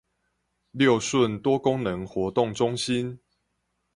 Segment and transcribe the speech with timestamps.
[0.71, 3.19] 六順多功能活動中心